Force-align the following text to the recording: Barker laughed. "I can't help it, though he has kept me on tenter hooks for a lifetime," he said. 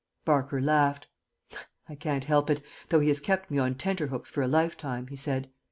Barker 0.25 0.59
laughed. 0.59 1.05
"I 1.87 1.93
can't 1.93 2.23
help 2.23 2.49
it, 2.49 2.63
though 2.89 3.01
he 3.01 3.09
has 3.09 3.19
kept 3.19 3.51
me 3.51 3.59
on 3.59 3.75
tenter 3.75 4.07
hooks 4.07 4.31
for 4.31 4.41
a 4.41 4.47
lifetime," 4.47 5.05
he 5.05 5.15
said. 5.15 5.51